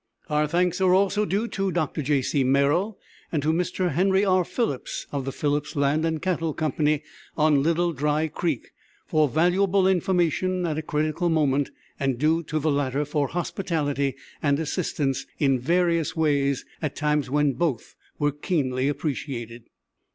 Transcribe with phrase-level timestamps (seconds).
[0.31, 2.01] Our thanks are also due to Dr.
[2.01, 2.23] J.
[2.23, 2.43] C.
[2.43, 2.97] Merrill,
[3.31, 3.91] and to Mr.
[3.91, 4.43] Henry R.
[4.43, 7.03] Phillips, of the Phillips Land and Cattle Company,
[7.37, 8.71] on Little Dry Creek,
[9.05, 11.69] for valuable information at a critical moment,
[11.99, 17.93] and to the latter for hospitality and assistance in various ways, at times when both
[18.17, 19.65] were keenly appreciated.